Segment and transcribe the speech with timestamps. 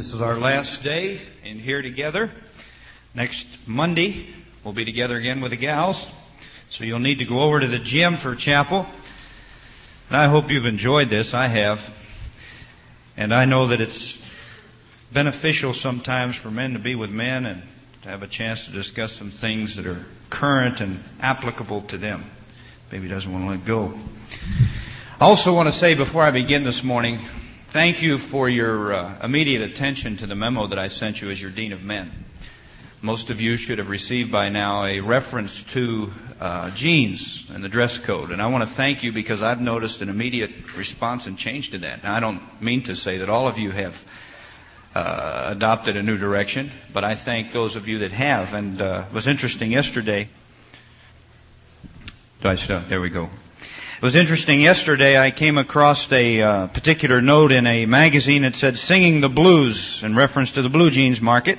[0.00, 2.30] This is our last day in here together.
[3.14, 4.34] Next Monday,
[4.64, 6.10] we'll be together again with the gals.
[6.70, 8.86] So you'll need to go over to the gym for chapel.
[10.08, 11.34] And I hope you've enjoyed this.
[11.34, 11.86] I have.
[13.18, 14.16] And I know that it's
[15.12, 17.62] beneficial sometimes for men to be with men and
[18.04, 22.24] to have a chance to discuss some things that are current and applicable to them.
[22.88, 23.92] Baby doesn't want to let go.
[25.20, 27.20] I also want to say before I begin this morning,
[27.70, 31.40] thank you for your uh, immediate attention to the memo that I sent you as
[31.40, 32.10] your Dean of Men.
[33.00, 36.10] Most of you should have received by now a reference to
[36.40, 38.32] uh, jeans and the dress code.
[38.32, 41.78] And I want to thank you because I've noticed an immediate response and change to
[41.78, 42.02] that.
[42.02, 44.04] Now, I don't mean to say that all of you have
[44.94, 48.52] uh, adopted a new direction, but I thank those of you that have.
[48.52, 50.28] And uh, it was interesting yesterday.
[52.42, 52.84] Do I?
[52.88, 53.30] There we go.
[54.00, 54.62] It was interesting.
[54.62, 59.28] Yesterday, I came across a uh, particular note in a magazine that said "Singing the
[59.28, 61.58] Blues" in reference to the blue jeans market.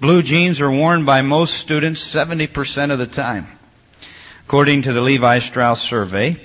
[0.00, 3.46] Blue jeans are worn by most students 70% of the time,
[4.44, 6.36] according to the Levi Strauss survey.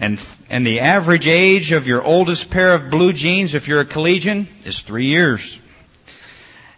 [0.00, 3.84] And, and the average age of your oldest pair of blue jeans, if you're a
[3.84, 5.58] collegian, is three years.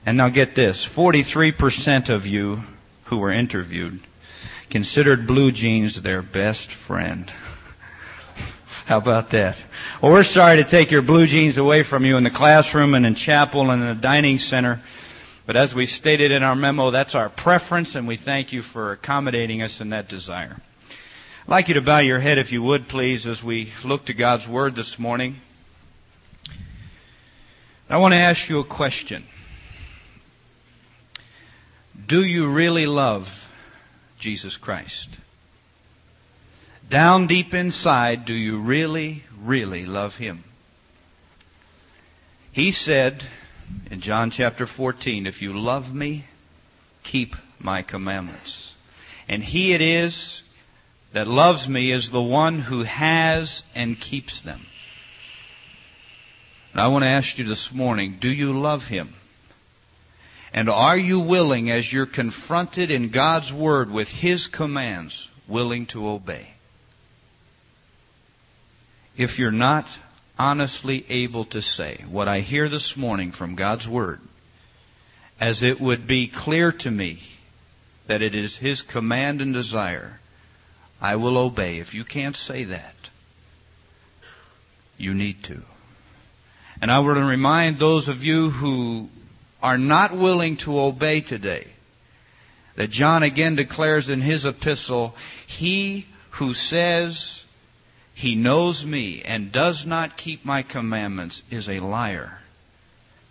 [0.05, 2.65] And now get this, 43% of you
[3.05, 4.01] who were interviewed
[4.71, 7.31] considered blue jeans their best friend.
[8.87, 9.63] How about that?
[10.01, 13.05] Well, we're sorry to take your blue jeans away from you in the classroom and
[13.05, 14.81] in chapel and in the dining center.
[15.47, 18.93] But as we stated in our memo, that's our preference and we thank you for
[18.93, 20.61] accommodating us in that desire.
[21.43, 24.15] I'd like you to bow your head if you would please as we look to
[24.15, 25.37] God's Word this morning.
[27.89, 29.25] I want to ask you a question.
[32.09, 33.49] Do you really love
[34.27, 35.09] Jesus Christ?
[36.91, 40.43] Down deep inside, do you really, really love Him?
[42.51, 43.25] He said,
[43.89, 46.25] in John chapter 14, if you love me,
[47.05, 48.75] keep my commandments.
[49.29, 50.43] And he it is
[51.13, 54.67] that loves me is the one who has and keeps them.
[56.73, 59.15] And I want to ask you this morning, do you love him?
[60.57, 66.09] And are you willing, as you're confronted in God's Word with His commands, willing to
[66.09, 66.49] obey?
[69.19, 69.87] If you're not,
[70.39, 74.19] honestly able to say what I hear this morning from God's Word,
[75.39, 77.23] as it would be clear to me
[78.07, 80.19] that it is His command and desire,
[81.03, 81.81] I will obey.
[81.81, 82.95] If you can't say that,
[84.97, 85.61] you need to.
[86.81, 89.11] And I want to remind those of you who
[89.67, 91.67] are not willing to obey today
[92.77, 97.45] that John again declares in his epistle, He who says
[98.15, 102.39] he knows me and does not keep my commandments is a liar,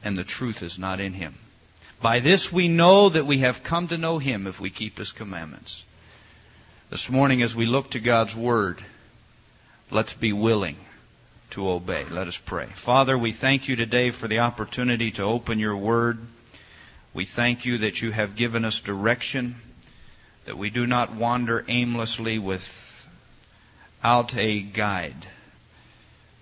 [0.04, 1.36] and the truth is not in him.
[2.02, 5.14] By this we know that we have come to know him if we keep his
[5.14, 5.86] commandments.
[6.90, 8.84] This morning, as we look to God's word,
[9.90, 10.76] let's be willing
[11.56, 12.04] to obey.
[12.04, 12.66] Let us pray.
[12.66, 16.20] Father, we thank you today for the opportunity to open your word.
[17.14, 19.56] We thank you that you have given us direction,
[20.44, 23.08] that we do not wander aimlessly with
[24.04, 25.28] out a guide.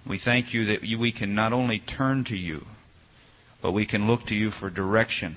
[0.07, 2.66] We thank you that we can not only turn to you,
[3.62, 5.35] but we can look to you for direction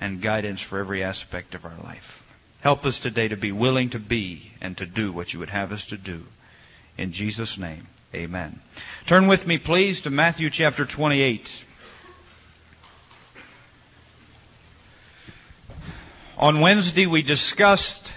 [0.00, 2.24] and guidance for every aspect of our life.
[2.62, 5.72] Help us today to be willing to be and to do what you would have
[5.72, 6.22] us to do.
[6.96, 8.60] In Jesus' name, amen.
[9.06, 11.50] Turn with me, please, to Matthew chapter 28.
[16.38, 18.12] On Wednesday, we discussed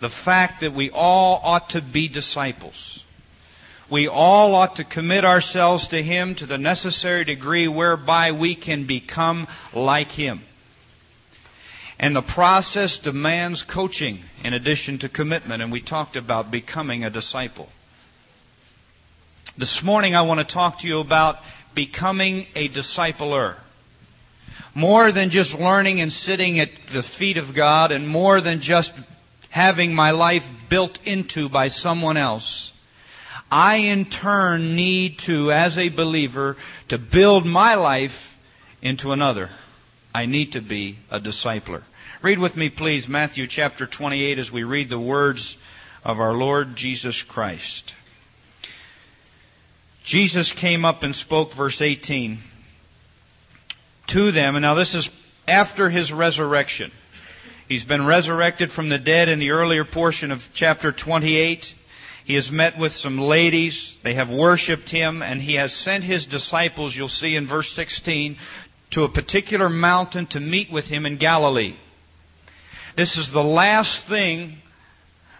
[0.00, 3.02] the fact that we all ought to be disciples.
[3.90, 8.84] We all ought to commit ourselves to Him to the necessary degree whereby we can
[8.84, 10.42] become like Him.
[11.98, 17.10] And the process demands coaching in addition to commitment, and we talked about becoming a
[17.10, 17.68] disciple.
[19.56, 21.38] This morning I want to talk to you about
[21.76, 23.54] becoming a discipler.
[24.74, 28.92] More than just learning and sitting at the feet of God and more than just
[29.50, 32.72] having my life built into by someone else.
[33.48, 36.56] I in turn need to, as a believer,
[36.88, 38.36] to build my life
[38.82, 39.50] into another.
[40.12, 41.82] I need to be a discipler.
[42.22, 45.56] Read with me, please, Matthew chapter 28 as we read the words
[46.02, 47.94] of our Lord Jesus Christ.
[50.04, 52.38] Jesus came up and spoke, verse 18,
[54.08, 55.08] to them, and now this is
[55.48, 56.92] after his resurrection.
[57.70, 61.74] He's been resurrected from the dead in the earlier portion of chapter 28.
[62.26, 63.98] He has met with some ladies.
[64.02, 68.36] They have worshiped him and he has sent his disciples, you'll see in verse 16,
[68.90, 71.76] to a particular mountain to meet with him in Galilee.
[72.94, 74.58] This is the last thing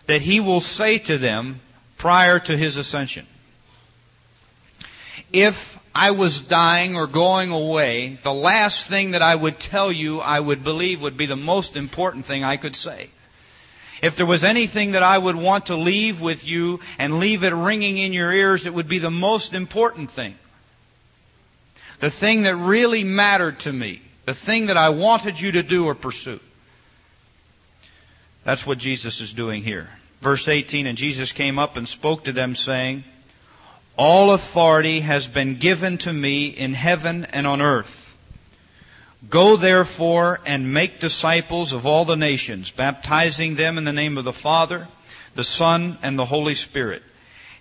[0.06, 1.60] that he will say to them
[1.98, 3.26] prior to his ascension.
[5.34, 10.20] If I was dying or going away, the last thing that I would tell you,
[10.20, 13.10] I would believe would be the most important thing I could say.
[14.00, 17.52] If there was anything that I would want to leave with you and leave it
[17.52, 20.36] ringing in your ears, it would be the most important thing.
[22.00, 24.02] The thing that really mattered to me.
[24.26, 26.38] The thing that I wanted you to do or pursue.
[28.44, 29.88] That's what Jesus is doing here.
[30.20, 33.02] Verse 18, and Jesus came up and spoke to them saying,
[33.96, 38.00] All authority has been given to me in heaven and on earth.
[39.30, 44.24] Go therefore and make disciples of all the nations, baptizing them in the name of
[44.24, 44.88] the Father,
[45.36, 47.04] the Son, and the Holy Spirit,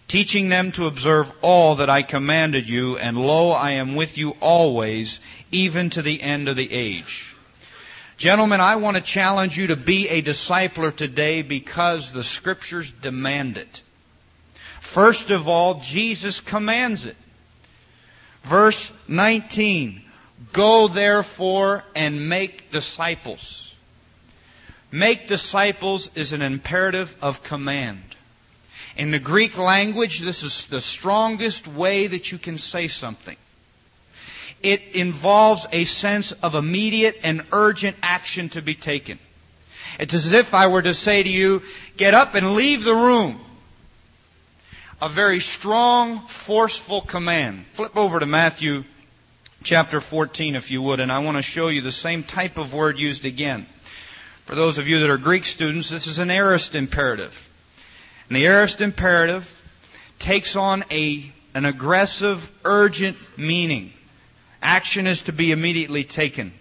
[0.08, 4.32] teaching them to observe all that I commanded you, and lo, I am with you
[4.42, 5.20] always,
[5.52, 7.36] even to the end of the age.
[8.18, 13.58] Gentlemen, I want to challenge you to be a discipler today because the scriptures demand
[13.60, 13.83] it.
[14.94, 17.18] First of all, Jesus commands it.
[18.44, 20.04] Verse 19,
[20.52, 23.74] Go therefore and make disciples.
[24.92, 28.04] Make disciples is an imperative of command.
[28.96, 33.38] In the Greek language, this is the strongest way that you can say something.
[34.62, 39.18] It involves a sense of immediate and urgent action to be taken.
[40.00, 41.64] It's as if I were to say to you,
[41.98, 43.44] get up and leave the room.
[45.04, 47.66] A very strong, forceful command.
[47.74, 48.86] Flip over to Matthew
[49.62, 52.74] chapter 14, if you would, and I want to show you the same type of
[52.74, 53.66] word used again.
[54.46, 57.52] For those of you that are Greek students, this is an aorist imperative.
[58.30, 59.52] And the aorist imperative
[60.20, 63.92] takes on a, an aggressive, urgent meaning.
[64.62, 66.54] Action is to be immediately taken.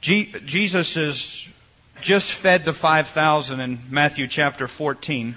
[0.00, 1.46] G- Jesus has
[2.00, 5.36] just fed the 5,000 in Matthew chapter 14.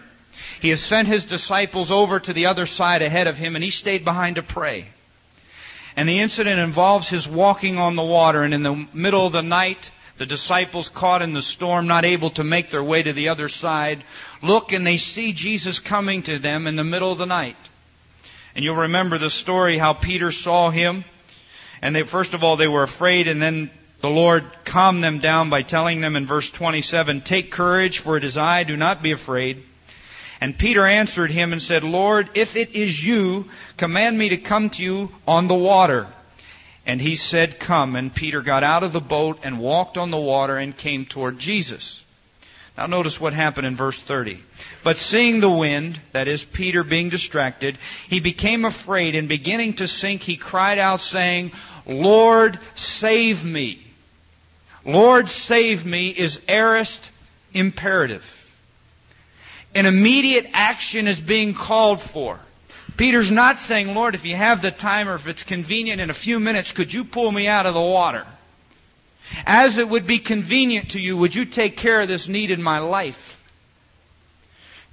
[0.64, 3.70] He has sent his disciples over to the other side ahead of him and he
[3.70, 4.88] stayed behind to pray.
[5.98, 9.42] And the incident involves his walking on the water, and in the middle of the
[9.44, 13.28] night, the disciples caught in the storm, not able to make their way to the
[13.28, 14.06] other side,
[14.42, 17.58] look and they see Jesus coming to them in the middle of the night.
[18.56, 21.04] And you'll remember the story how Peter saw him.
[21.82, 23.70] And they, first of all, they were afraid, and then
[24.00, 28.24] the Lord calmed them down by telling them in verse 27, Take courage, for it
[28.24, 29.66] is I, do not be afraid.
[30.42, 34.70] And Peter answered him and said, Lord, if it is you, command me to come
[34.72, 36.08] to you on the water.
[36.86, 37.96] And he said, Come.
[37.96, 41.40] And Peter got out of the boat and walked on the water and came toward
[41.40, 42.04] Jesus.
[42.78, 44.42] Now notice what happened in verse 30.
[44.84, 47.78] But seeing the wind, that is Peter being distracted,
[48.10, 51.52] he became afraid and beginning to sink, he cried out saying,
[51.86, 53.86] Lord, save me.
[54.86, 57.12] Lord, save me is aorist
[57.54, 58.43] imperative.
[59.76, 62.40] An immediate action is being called for.
[62.96, 66.14] Peter's not saying, Lord, if you have the time or if it's convenient in a
[66.14, 68.26] few minutes, could you pull me out of the water?
[69.46, 72.62] As it would be convenient to you, would you take care of this need in
[72.62, 73.44] my life?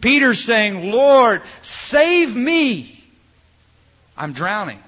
[0.00, 3.04] Peter's saying, Lord, save me.
[4.16, 4.78] I'm drowning.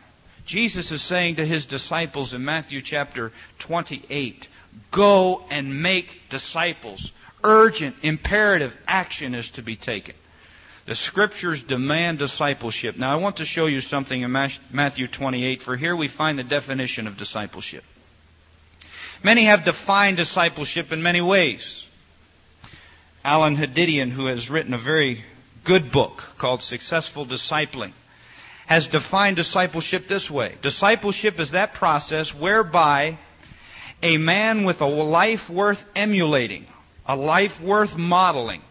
[0.47, 4.49] Jesus is saying to his disciples in Matthew chapter 28,
[4.91, 7.13] go and make disciples
[7.45, 10.15] urgent, imperative action is to be taken.
[10.85, 12.97] The scriptures demand discipleship.
[12.97, 14.33] Now I want to show you something in
[14.73, 17.85] Matthew 28, for here we find the definition of discipleship.
[19.23, 21.87] Many have defined discipleship in many ways.
[23.25, 25.25] Allen Hadidian, who has written a very
[25.63, 27.93] good book called Successful Discipling,
[28.67, 30.57] has defined discipleship this way.
[30.63, 33.19] Discipleship is that process whereby
[34.03, 36.67] a man with a life worth emulating
[37.07, 38.63] a life worth modeling,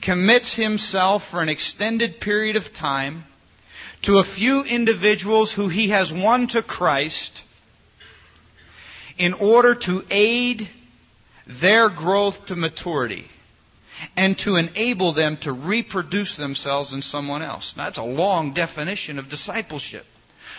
[0.00, 3.24] commits himself for an extended period of time
[4.02, 7.42] to a few individuals who he has won to Christ
[9.18, 10.68] in order to aid
[11.46, 13.28] their growth to maturity
[14.16, 17.76] and to enable them to reproduce themselves in someone else.
[17.76, 20.04] Now, that's a long definition of discipleship.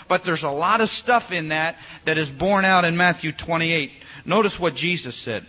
[0.07, 3.91] But there's a lot of stuff in that that is borne out in Matthew 28.
[4.25, 5.45] Notice what Jesus said.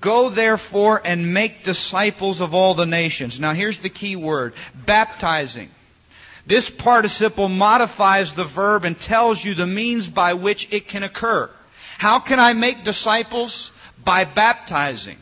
[0.00, 3.38] Go therefore and make disciples of all the nations.
[3.38, 4.54] Now here's the key word.
[4.74, 5.70] Baptizing.
[6.46, 11.50] This participle modifies the verb and tells you the means by which it can occur.
[11.98, 13.72] How can I make disciples?
[14.04, 15.16] By baptizing.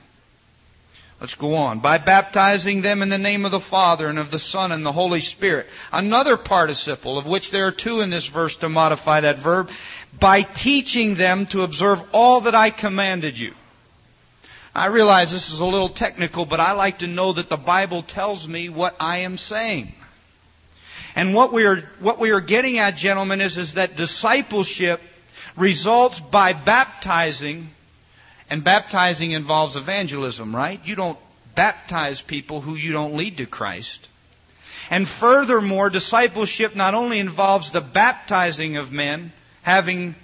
[1.21, 1.79] Let's go on.
[1.79, 4.91] By baptizing them in the name of the Father and of the Son and the
[4.91, 5.69] Holy Spirit.
[5.93, 9.71] Another participle, of which there are two in this verse to modify that verb.
[10.19, 13.55] By teaching them to observe all that I commanded you.
[14.75, 18.03] I realize this is a little technical, but I like to know that the Bible
[18.03, 19.93] tells me what I am saying.
[21.15, 25.01] And what we are, what we are getting at, gentlemen, is, is that discipleship
[25.57, 27.71] results by baptizing
[28.49, 30.81] and baptizing involves evangelism, right?
[30.85, 31.19] You don't
[31.55, 34.09] baptize people who you don't lead to Christ.
[34.91, 40.15] And furthermore, discipleship not only involves the baptizing of men, having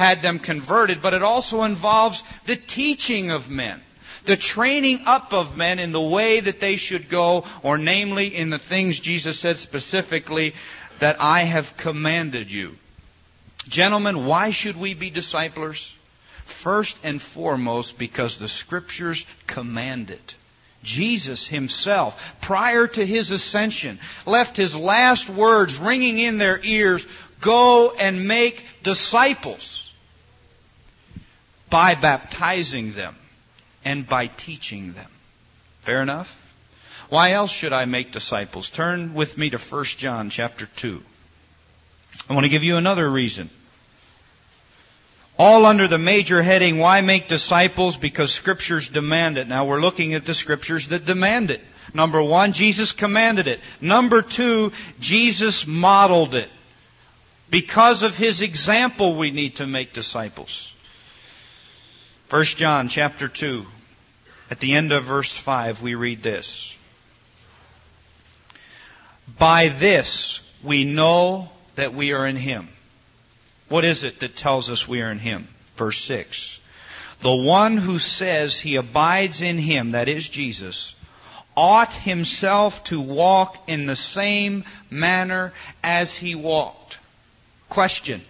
[0.00, 3.78] had them converted, but it also involves the teaching of men.
[4.24, 8.48] The training up of men in the way that they should go, or namely in
[8.48, 10.54] the things Jesus said specifically
[11.00, 12.78] that I have commanded you.
[13.68, 15.94] Gentlemen, why should we be disciplers?
[16.46, 20.34] First and foremost, because the Scriptures command it.
[20.82, 27.06] Jesus himself, prior to his ascension, left his last words ringing in their ears,
[27.42, 29.89] go and make disciples
[31.70, 33.16] by baptizing them
[33.84, 35.10] and by teaching them.
[35.82, 36.54] Fair enough?
[37.08, 38.70] Why else should I make disciples?
[38.70, 41.02] Turn with me to 1 John chapter 2.
[42.28, 43.50] I want to give you another reason.
[45.38, 47.96] All under the major heading, why make disciples?
[47.96, 49.48] Because scriptures demand it.
[49.48, 51.62] Now we're looking at the scriptures that demand it.
[51.94, 53.60] Number one, Jesus commanded it.
[53.80, 56.50] Number two, Jesus modeled it.
[57.48, 60.72] Because of his example, we need to make disciples.
[62.30, 63.66] 1 John chapter 2,
[64.50, 66.76] at the end of verse 5, we read this.
[69.38, 72.68] By this we know that we are in him.
[73.70, 75.46] What is it that tells us we are in Him?
[75.76, 76.58] Verse 6.
[77.20, 80.92] The one who says he abides in Him, that is Jesus,
[81.56, 85.52] ought himself to walk in the same manner
[85.84, 86.98] as He walked.
[87.68, 88.22] Question.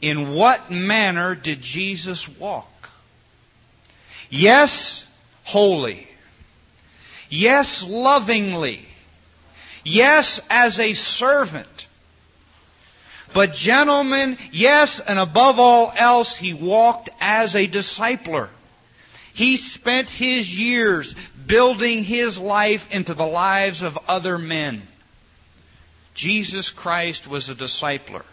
[0.00, 2.90] In what manner did Jesus walk?
[4.30, 5.04] Yes,
[5.44, 6.06] holy.
[7.28, 8.84] Yes, lovingly.
[9.84, 11.86] Yes, as a servant.
[13.34, 18.48] But gentlemen, yes, and above all else, he walked as a discipler.
[19.34, 21.14] He spent his years
[21.46, 24.82] building his life into the lives of other men.
[26.14, 28.24] Jesus Christ was a discipler.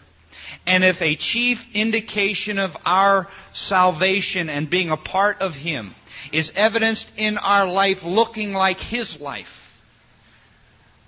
[0.66, 5.94] And if a chief indication of our salvation and being a part of Him
[6.32, 9.66] is evidenced in our life looking like His life,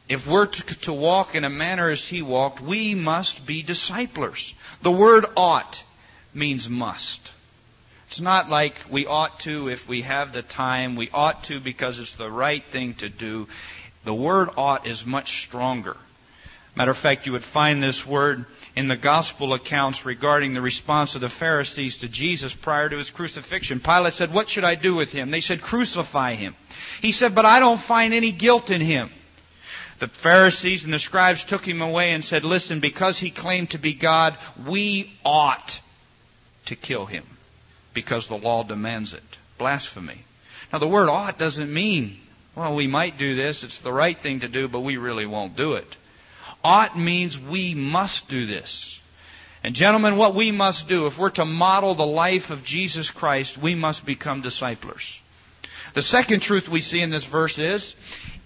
[0.08, 4.54] if we're to, walk in a manner as he walked, we must be disciplers.
[4.80, 5.82] The word ought
[6.32, 7.32] means must.
[8.06, 10.96] It's not like we ought to if we have the time.
[10.96, 13.48] We ought to because it's the right thing to do.
[14.04, 15.96] The word ought is much stronger.
[16.74, 21.14] Matter of fact, you would find this word in the gospel accounts regarding the response
[21.14, 23.80] of the Pharisees to Jesus prior to his crucifixion.
[23.80, 25.30] Pilate said, What should I do with him?
[25.30, 26.54] They said, Crucify him.
[27.02, 29.10] He said, But I don't find any guilt in him.
[29.98, 33.78] The Pharisees and the scribes took him away and said, Listen, because he claimed to
[33.78, 35.80] be God, we ought
[36.66, 37.24] to kill him
[37.94, 39.24] because the law demands it.
[39.58, 40.18] Blasphemy.
[40.72, 42.18] Now, the word ought doesn't mean,
[42.54, 45.56] well, we might do this, it's the right thing to do, but we really won't
[45.56, 45.96] do it.
[46.68, 49.00] Ought means we must do this.
[49.64, 53.56] And gentlemen, what we must do, if we're to model the life of Jesus Christ,
[53.56, 55.18] we must become disciplers.
[55.94, 57.96] The second truth we see in this verse is,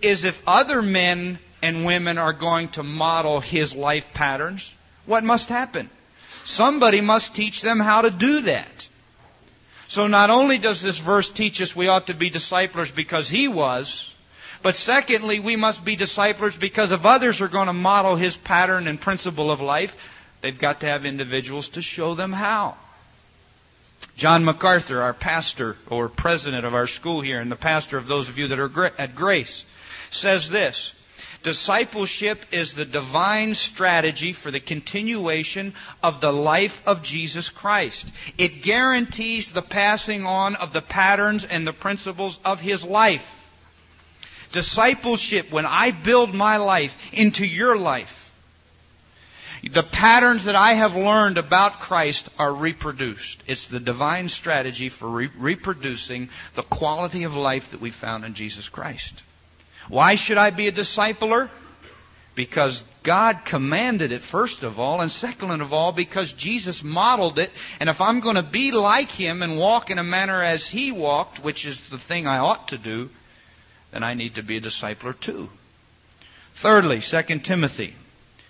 [0.03, 4.73] is if other men and women are going to model his life patterns,
[5.05, 5.91] what must happen?
[6.45, 8.89] Somebody must teach them how to do that.
[9.89, 13.49] So not only does this verse teach us we ought to be disciplers because he
[13.49, 14.12] was,
[14.63, 18.87] but secondly, we must be disciplers because if others are going to model his pattern
[18.87, 19.97] and principle of life,
[20.41, 22.77] they've got to have individuals to show them how.
[24.17, 28.29] John MacArthur, our pastor or president of our school here, and the pastor of those
[28.29, 29.65] of you that are at Grace,
[30.11, 30.93] says this
[31.43, 38.07] Discipleship is the divine strategy for the continuation of the life of Jesus Christ.
[38.39, 43.42] It guarantees the passing on of the patterns and the principles of His life.
[44.53, 48.33] Discipleship, when I build my life into your life,
[49.63, 53.43] the patterns that I have learned about Christ are reproduced.
[53.47, 58.35] It's the divine strategy for re- reproducing the quality of life that we found in
[58.35, 59.23] Jesus Christ.
[59.89, 61.49] Why should I be a discipler?
[62.35, 67.51] because God commanded it, first of all, and second of all, because Jesus modeled it.
[67.81, 70.93] And if I'm going to be like Him and walk in a manner as He
[70.93, 73.11] walked, which is the thing I ought to do,
[73.93, 75.49] then I need to be a discipler too.
[76.55, 77.95] Thirdly, 2 Timothy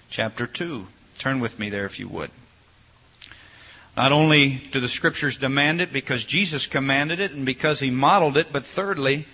[0.09, 0.87] chapter 2.
[1.19, 2.31] Turn with me there if you would.
[3.97, 8.39] Not only do the scriptures demand it because Jesus commanded it and because he modeled
[8.39, 9.27] it, but thirdly,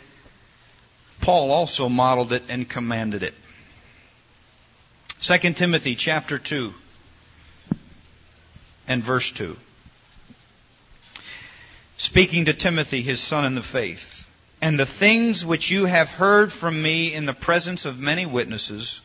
[1.20, 3.34] Paul also modeled it and commanded it.
[5.20, 6.72] 2 Timothy chapter 2
[8.88, 9.56] and verse 2.
[11.96, 14.17] Speaking to Timothy, his son in the faith,
[14.60, 19.00] and the things which you have heard from me in the presence of many witnesses,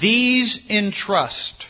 [0.00, 1.66] these entrust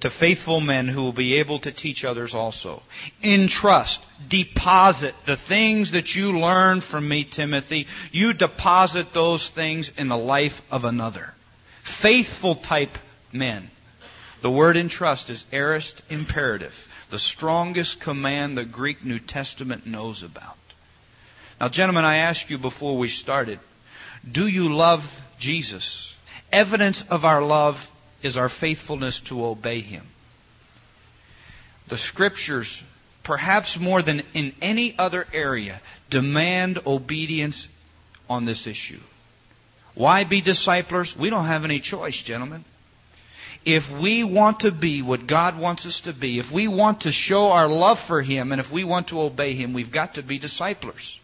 [0.00, 2.82] to faithful men who will be able to teach others also.
[3.22, 7.86] Entrust, deposit the things that you learn from me, Timothy.
[8.10, 11.34] You deposit those things in the life of another
[11.82, 12.96] faithful type
[13.32, 13.70] men.
[14.42, 20.56] The word entrust is aorist imperative, the strongest command the Greek New Testament knows about.
[21.60, 23.60] Now, gentlemen, I asked you before we started,
[24.30, 26.14] do you love Jesus?
[26.50, 27.90] Evidence of our love
[28.22, 30.06] is our faithfulness to obey Him.
[31.88, 32.82] The scriptures,
[33.22, 37.68] perhaps more than in any other area, demand obedience
[38.28, 39.00] on this issue.
[39.94, 41.14] Why be disciples?
[41.14, 42.64] We don't have any choice, gentlemen.
[43.66, 47.12] If we want to be what God wants us to be, if we want to
[47.12, 50.22] show our love for Him, and if we want to obey Him, we've got to
[50.22, 51.20] be disciplers.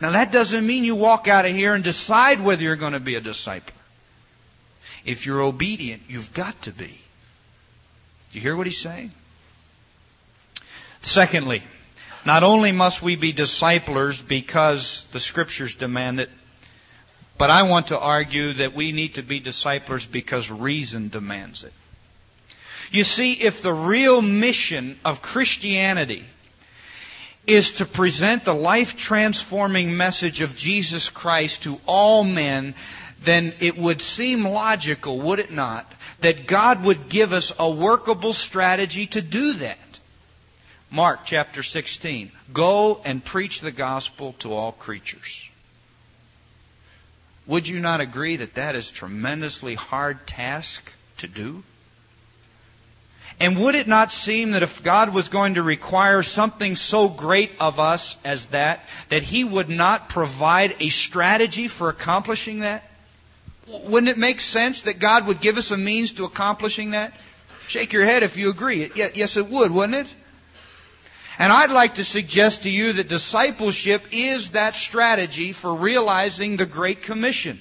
[0.00, 3.00] Now that doesn't mean you walk out of here and decide whether you're going to
[3.00, 3.74] be a disciple.
[5.04, 6.86] If you're obedient, you've got to be.
[8.30, 9.10] Do you hear what he's saying?
[11.00, 11.62] Secondly,
[12.24, 16.30] not only must we be disciplers because the scriptures demand it,
[17.38, 21.72] but I want to argue that we need to be disciplers because reason demands it.
[22.90, 26.24] You see, if the real mission of Christianity
[27.48, 32.74] is to present the life transforming message of Jesus Christ to all men,
[33.22, 35.90] then it would seem logical, would it not,
[36.20, 39.78] that God would give us a workable strategy to do that.
[40.90, 42.30] Mark chapter 16.
[42.52, 45.48] Go and preach the gospel to all creatures.
[47.46, 51.62] Would you not agree that that is tremendously hard task to do?
[53.40, 57.52] And would it not seem that if God was going to require something so great
[57.60, 62.82] of us as that, that He would not provide a strategy for accomplishing that?
[63.68, 67.12] Wouldn't it make sense that God would give us a means to accomplishing that?
[67.68, 68.90] Shake your head if you agree.
[68.94, 70.14] Yes, it would, wouldn't it?
[71.38, 76.66] And I'd like to suggest to you that discipleship is that strategy for realizing the
[76.66, 77.60] Great Commission.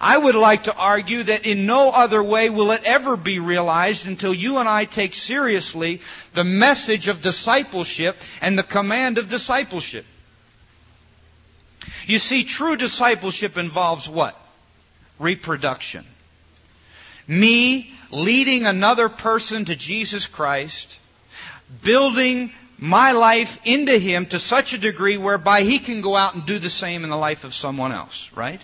[0.00, 4.06] I would like to argue that in no other way will it ever be realized
[4.06, 6.00] until you and I take seriously
[6.32, 10.06] the message of discipleship and the command of discipleship.
[12.06, 14.40] You see, true discipleship involves what?
[15.18, 16.06] Reproduction.
[17.28, 20.98] Me leading another person to Jesus Christ,
[21.82, 26.46] building my life into him to such a degree whereby he can go out and
[26.46, 28.60] do the same in the life of someone else, right?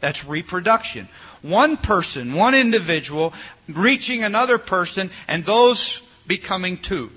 [0.00, 1.08] That's reproduction.
[1.42, 3.32] One person, one individual,
[3.68, 7.10] reaching another person, and those becoming two.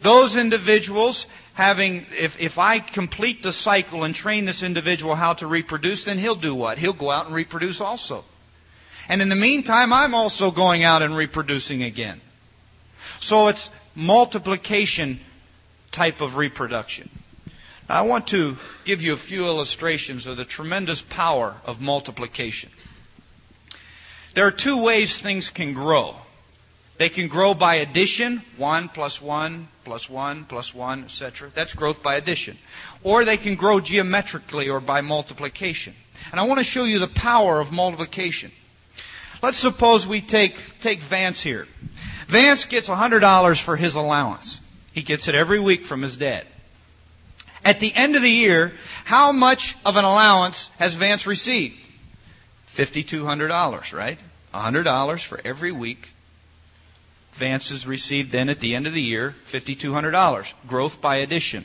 [0.00, 5.46] Those individuals having, if, if I complete the cycle and train this individual how to
[5.46, 6.78] reproduce, then he'll do what?
[6.78, 8.24] He'll go out and reproduce also.
[9.08, 12.20] And in the meantime, I'm also going out and reproducing again.
[13.20, 15.18] So it's multiplication
[15.90, 17.08] type of reproduction.
[17.88, 18.56] Now, I want to
[18.88, 22.70] give you a few illustrations of the tremendous power of multiplication.
[24.32, 26.16] There are two ways things can grow.
[26.96, 31.50] They can grow by addition, 1 plus 1 plus 1 plus 1, etc.
[31.54, 32.56] That's growth by addition.
[33.02, 35.94] Or they can grow geometrically or by multiplication.
[36.30, 38.50] And I want to show you the power of multiplication.
[39.42, 41.68] Let's suppose we take, take Vance here.
[42.26, 44.62] Vance gets $100 for his allowance.
[44.92, 46.46] He gets it every week from his dad.
[47.64, 48.72] At the end of the year,
[49.04, 51.76] how much of an allowance has Vance received?
[52.74, 54.18] $5,200, right?
[54.54, 56.10] $100 for every week.
[57.32, 60.52] Vance has received then at the end of the year $5,200.
[60.66, 61.64] Growth by addition.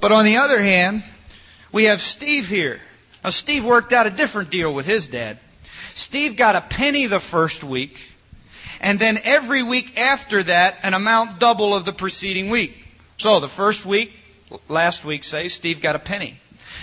[0.00, 1.02] But on the other hand,
[1.72, 2.80] we have Steve here.
[3.22, 5.38] Now Steve worked out a different deal with his dad.
[5.94, 8.00] Steve got a penny the first week
[8.84, 12.76] and then every week after that, an amount double of the preceding week.
[13.16, 14.12] So the first week,
[14.68, 16.38] last week, say, Steve got a penny.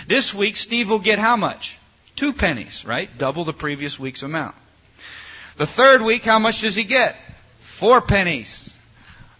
[0.06, 1.78] This week, Steve will get how much?
[2.16, 3.08] Two pennies, right?
[3.18, 4.54] Double the previous week's amount.
[5.56, 7.16] The third week, how much does he get?
[7.60, 8.72] Four pennies.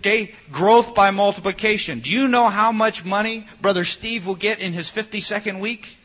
[0.00, 2.00] Okay, growth by multiplication.
[2.00, 5.96] Do you know how much money Brother Steve will get in his 52nd week?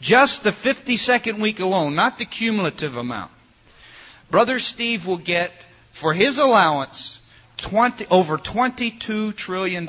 [0.00, 3.30] Just the 52nd week alone, not the cumulative amount.
[4.30, 5.52] Brother Steve will get,
[5.92, 7.20] for his allowance,
[7.58, 9.86] 20, over $22 trillion.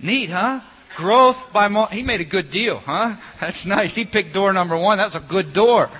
[0.00, 0.60] Neat, huh?
[0.96, 3.16] Growth by, he made a good deal, huh?
[3.40, 3.94] That's nice.
[3.94, 4.98] He picked door number one.
[4.98, 5.90] That's a good door.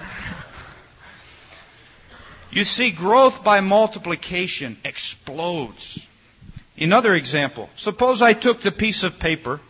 [2.51, 6.01] You see, growth by multiplication explodes.
[6.79, 7.69] Another example.
[7.75, 9.61] Suppose I took the piece of paper,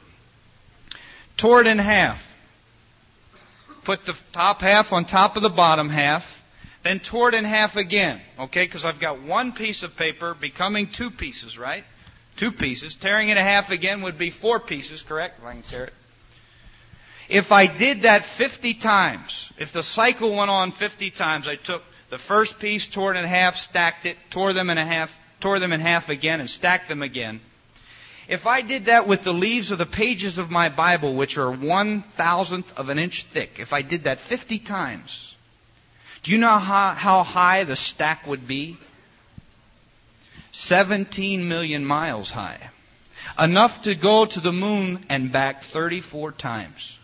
[1.39, 2.31] tore it in half,
[3.85, 6.45] put the top half on top of the bottom half,
[6.83, 8.21] then tore it in half again.
[8.39, 11.85] Okay, because I've got one piece of paper becoming two pieces, right?
[12.37, 12.95] Two pieces.
[12.97, 15.39] Tearing it in half again would be four pieces, correct?
[15.39, 15.95] If I can tear it.
[17.29, 21.83] If I did that 50 times, if the cycle went on 50 times, I took
[22.11, 25.73] the first piece, tore it in half, stacked it, tore them in half, tore them
[25.73, 27.41] in half again, and stacked them again.
[28.29, 31.51] If I did that with the leaves of the pages of my Bible, which are
[31.51, 35.35] one thousandth of an inch thick, if I did that 50 times,
[36.23, 38.79] do you know how, how high the stack would be?
[40.65, 42.71] 17 million miles high.
[43.39, 46.99] Enough to go to the moon and back 34 times.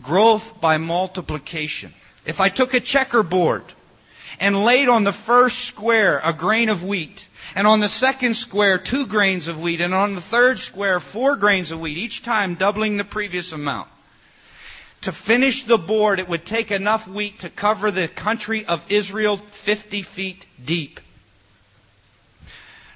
[0.00, 1.92] Growth by multiplication.
[2.24, 3.64] If I took a checkerboard
[4.38, 7.26] and laid on the first square a grain of wheat,
[7.56, 11.36] and on the second square two grains of wheat, and on the third square four
[11.36, 13.88] grains of wheat, each time doubling the previous amount.
[15.02, 19.38] To finish the board, it would take enough wheat to cover the country of Israel
[19.38, 21.00] 50 feet deep.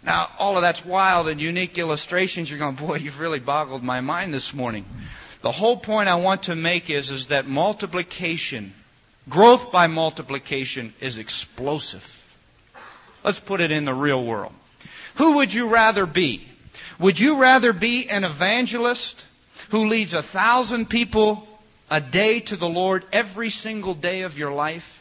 [0.02, 2.50] Now, all of that's wild and unique illustrations.
[2.50, 4.86] You're going, boy, you've really boggled my mind this morning.
[5.42, 8.72] The whole point I want to make is, is that multiplication
[9.28, 12.16] Growth by multiplication is explosive.
[13.22, 14.52] Let's put it in the real world.
[15.16, 16.46] Who would you rather be?
[16.98, 19.24] Would you rather be an evangelist
[19.70, 21.46] who leads a thousand people
[21.90, 24.99] a day to the Lord every single day of your life?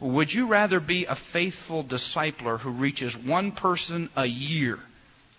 [0.00, 4.78] Would you rather be a faithful discipler who reaches one person a year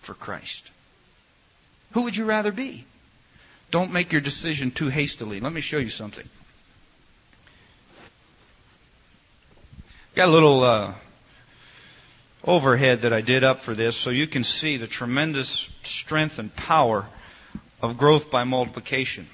[0.00, 0.70] for Christ?
[1.92, 2.86] Who would you rather be?
[3.72, 5.40] Don't make your decision too hastily.
[5.40, 6.28] Let me show you something.
[10.14, 10.94] Got a little uh,
[12.44, 16.54] overhead that I did up for this so you can see the tremendous strength and
[16.54, 17.06] power
[17.80, 19.26] of growth by multiplication.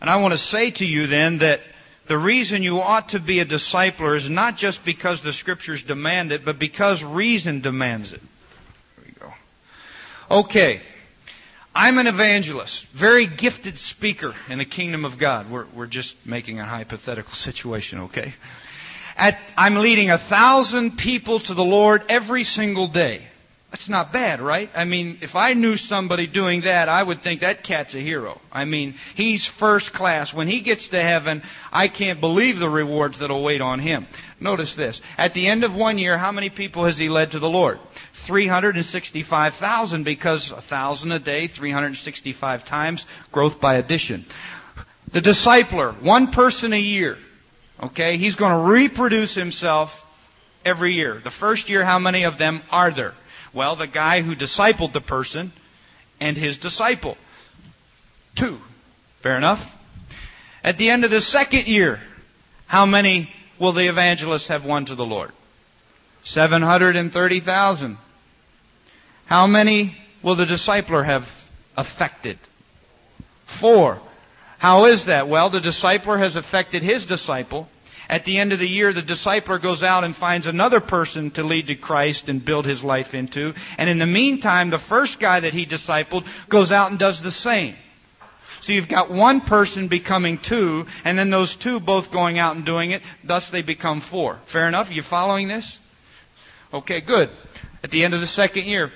[0.00, 1.60] And I want to say to you then that
[2.06, 6.32] the reason you ought to be a discipler is not just because the scriptures demand
[6.32, 8.20] it, but because reason demands it.
[8.96, 10.38] There we go.
[10.40, 10.80] Okay.
[11.74, 15.48] I'm an evangelist, very gifted speaker in the kingdom of God.
[15.50, 18.34] We're, we're just making a hypothetical situation, okay?
[19.16, 23.22] At, I'm leading a thousand people to the Lord every single day.
[23.70, 24.68] That's not bad, right?
[24.74, 28.40] I mean, if I knew somebody doing that, I would think that cat's a hero.
[28.50, 30.34] I mean, he's first class.
[30.34, 34.08] When he gets to heaven, I can't believe the rewards that await on him.
[34.40, 35.00] Notice this.
[35.16, 37.78] At the end of one year, how many people has he led to the Lord?
[38.26, 44.26] 365,000 because a thousand a day, 365 times, growth by addition.
[45.12, 47.18] The discipler, one person a year.
[47.80, 48.16] Okay?
[48.16, 50.04] He's going to reproduce himself
[50.64, 51.20] every year.
[51.22, 53.14] The first year, how many of them are there?
[53.52, 55.52] Well, the guy who discipled the person
[56.20, 57.16] and his disciple.
[58.34, 58.58] Two.
[59.20, 59.76] Fair enough?
[60.62, 62.00] At the end of the second year,
[62.66, 65.32] how many will the evangelists have won to the Lord?
[66.22, 67.96] 730,000.
[69.26, 72.38] How many will the discipler have affected?
[73.46, 74.00] Four.
[74.58, 75.28] How is that?
[75.28, 77.68] Well, the discipler has affected his disciple.
[78.10, 81.44] At the end of the year, the discipler goes out and finds another person to
[81.44, 83.54] lead to Christ and build his life into.
[83.78, 87.30] And in the meantime, the first guy that he discipled goes out and does the
[87.30, 87.76] same.
[88.62, 92.66] So you've got one person becoming two, and then those two both going out and
[92.66, 93.00] doing it.
[93.22, 94.40] Thus they become four.
[94.44, 94.90] Fair enough?
[94.90, 95.78] Are you following this?
[96.74, 97.30] Okay, good.
[97.84, 98.90] At the end of the second year,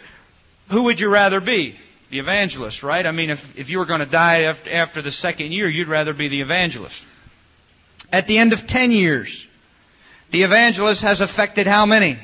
[0.70, 1.76] who would you rather be?
[2.10, 3.06] the evangelist, right?
[3.06, 5.88] I mean, if, if you were going to die after, after the second year, you'd
[5.88, 7.04] rather be the evangelist.
[8.14, 9.44] At the end of 10 years,
[10.30, 12.16] the evangelist has affected how many?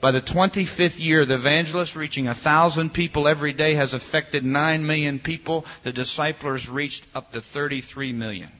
[0.00, 4.86] By the 25th year, the evangelist reaching a thousand people every day has affected 9
[4.86, 5.66] million people.
[5.82, 8.50] The disciplers reached up to 33 million.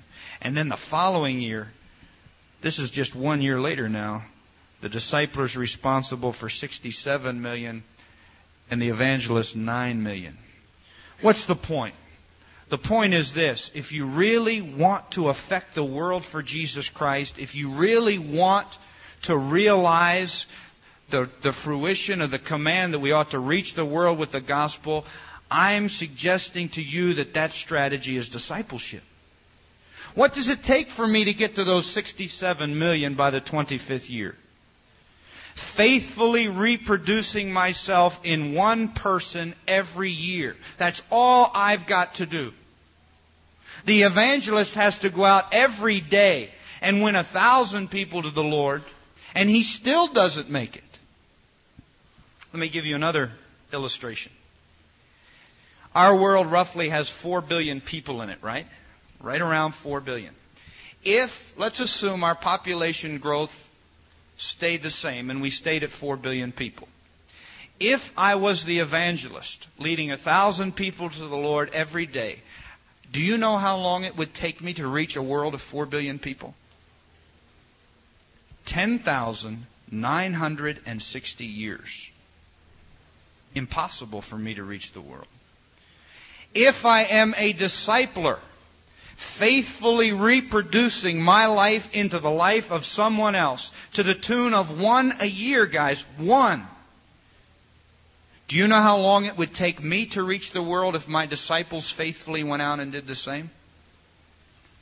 [0.42, 1.70] And then the following year,
[2.61, 4.24] this is just one year later now,
[4.81, 7.85] the disciplers responsible for 67 million
[8.68, 10.37] and the evangelist 9 million.
[11.20, 11.94] What's the point?
[12.68, 13.70] The point is this.
[13.74, 18.66] If you really want to affect the world for Jesus Christ, if you really want
[19.22, 20.46] to realize
[21.11, 24.40] the, the fruition of the command that we ought to reach the world with the
[24.40, 25.05] gospel,
[25.51, 29.03] I'm suggesting to you that that strategy is discipleship.
[30.14, 34.11] What does it take for me to get to those 67 million by the 25th
[34.11, 34.35] year?
[35.55, 40.57] Faithfully reproducing myself in one person every year.
[40.77, 42.53] That's all I've got to do.
[43.85, 48.42] The evangelist has to go out every day and win a thousand people to the
[48.42, 48.83] Lord,
[49.35, 50.85] and he still doesn't make it.
[52.53, 53.33] Let me give you another
[53.73, 54.33] illustration.
[55.95, 58.67] Our world roughly has 4 billion people in it, right?
[59.21, 60.35] Right around 4 billion.
[61.05, 63.69] If, let's assume our population growth
[64.39, 66.89] stayed the same and we stayed at 4 billion people.
[67.79, 72.41] If I was the evangelist leading a thousand people to the Lord every day,
[73.13, 75.87] do you know how long it would take me to reach a world of 4
[75.87, 76.55] billion people?
[78.67, 82.11] 10,960 years
[83.55, 85.27] impossible for me to reach the world.
[86.55, 88.39] If I am a discipler,
[89.17, 95.13] faithfully reproducing my life into the life of someone else to the tune of one
[95.21, 96.67] a year, guys, one.
[98.47, 101.27] Do you know how long it would take me to reach the world if my
[101.27, 103.51] disciples faithfully went out and did the same?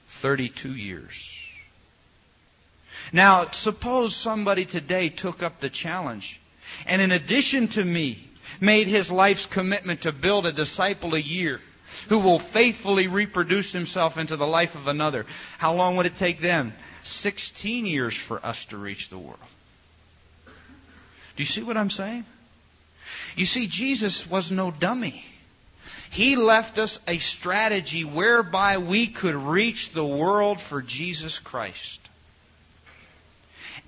[0.09, 1.33] 32 years.
[3.12, 6.40] Now, suppose somebody today took up the challenge,
[6.87, 8.25] and in addition to me,
[8.60, 11.60] made his life's commitment to build a disciple a year
[12.08, 15.26] who will faithfully reproduce himself into the life of another.
[15.58, 16.72] How long would it take them?
[17.04, 19.38] 16 years for us to reach the world.
[21.36, 22.24] Do you see what I'm saying?
[23.36, 25.24] You see, Jesus was no dummy.
[26.10, 32.00] He left us a strategy whereby we could reach the world for Jesus Christ.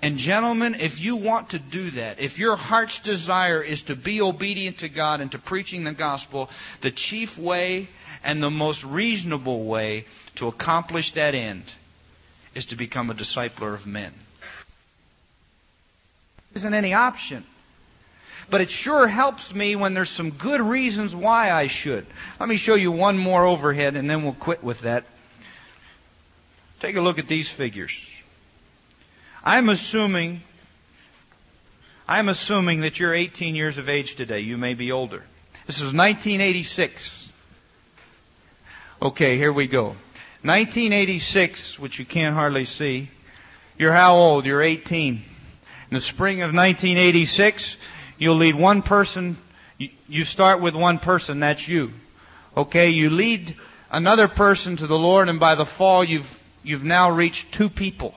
[0.01, 4.21] And gentlemen, if you want to do that, if your heart's desire is to be
[4.21, 6.49] obedient to God and to preaching the gospel,
[6.81, 7.87] the chief way
[8.23, 11.63] and the most reasonable way to accomplish that end
[12.55, 14.13] is to become a discipler of men.
[16.51, 17.45] There isn't any option.
[18.49, 22.07] But it sure helps me when there's some good reasons why I should.
[22.39, 25.03] Let me show you one more overhead and then we'll quit with that.
[26.79, 27.91] Take a look at these figures.
[29.43, 30.41] I'm assuming,
[32.07, 34.41] I'm assuming that you're 18 years of age today.
[34.41, 35.23] You may be older.
[35.65, 37.29] This is 1986.
[39.01, 39.95] Okay, here we go.
[40.41, 43.09] 1986, which you can't hardly see.
[43.77, 44.45] You're how old?
[44.45, 45.13] You're 18.
[45.15, 45.23] In
[45.95, 47.77] the spring of 1986,
[48.17, 49.37] you'll lead one person.
[50.07, 51.91] You start with one person, that's you.
[52.57, 53.55] Okay, you lead
[53.89, 58.15] another person to the Lord and by the fall you've, you've now reached two people.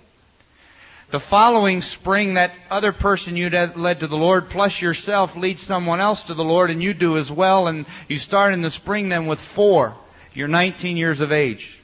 [1.12, 6.00] The following spring, that other person you led to the Lord plus yourself lead someone
[6.00, 9.10] else to the Lord and you do as well and you start in the spring
[9.10, 9.94] then with four.
[10.32, 11.78] You're 19 years of age.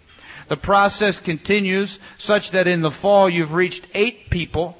[0.48, 4.78] The process continues such that in the fall you've reached eight people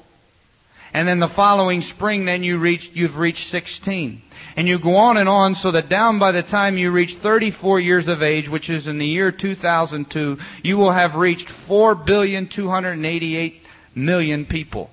[0.95, 4.19] and then the following spring then you reach, you've reached 16.
[4.55, 7.81] And you go on and on so that down by the time you reach 34
[7.81, 14.45] years of age, which is in the year 2002, you will have reached 4,288 million
[14.45, 14.89] people.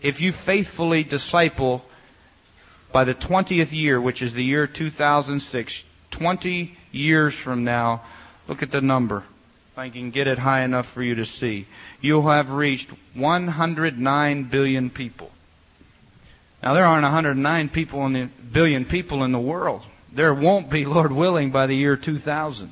[0.00, 1.84] If you faithfully disciple
[2.92, 8.02] by the 20th year, which is the year 2006, 20 years from now,
[8.48, 9.24] look at the number.
[9.72, 11.66] If I can get it high enough for you to see.
[12.00, 15.30] You'll have reached 109 billion people.
[16.62, 19.82] Now there aren't 109 people in the billion people in the world.
[20.12, 22.70] There won't be, Lord willing, by the year 2000.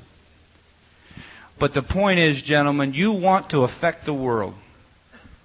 [1.59, 4.55] But the point is, gentlemen, you want to affect the world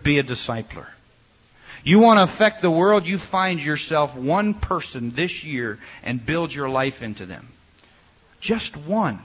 [0.06, 0.86] be a discipler.
[1.84, 6.54] You want to affect the world, you find yourself one person this year and build
[6.54, 7.50] your life into them.
[8.40, 9.20] Just one.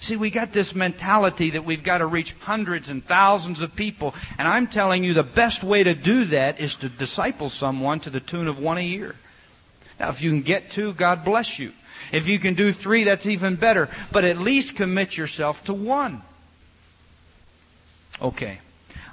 [0.00, 4.14] See, we got this mentality that we've got to reach hundreds and thousands of people,
[4.38, 8.10] and I'm telling you the best way to do that is to disciple someone to
[8.10, 9.14] the tune of one a year.
[10.00, 11.72] Now, if you can get two, God bless you.
[12.10, 13.88] If you can do three, that's even better.
[14.10, 16.22] But at least commit yourself to one.
[18.20, 18.60] Okay.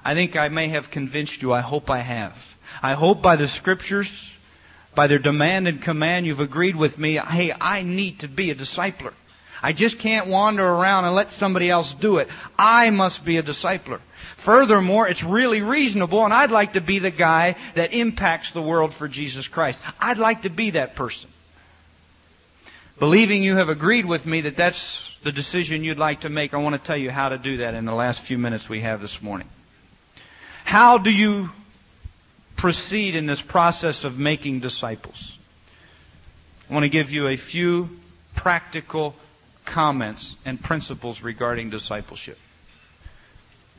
[0.10, 1.54] I think I may have convinced you.
[1.54, 2.34] I hope I have.
[2.82, 4.28] I hope by the scriptures,
[4.96, 8.56] by their demand and command, you've agreed with me, hey, I need to be a
[8.56, 9.14] discipler.
[9.62, 12.28] I just can't wander around and let somebody else do it.
[12.58, 14.00] I must be a discipler.
[14.38, 18.96] Furthermore, it's really reasonable and I'd like to be the guy that impacts the world
[18.96, 19.80] for Jesus Christ.
[20.00, 21.30] I'd like to be that person.
[22.98, 26.58] Believing you have agreed with me that that's the decision you'd like to make, I
[26.58, 29.02] want to tell you how to do that in the last few minutes we have
[29.02, 29.48] this morning.
[30.70, 31.50] How do you
[32.56, 35.32] proceed in this process of making disciples?
[36.70, 37.90] I want to give you a few
[38.36, 39.16] practical
[39.66, 42.38] comments and principles regarding discipleship.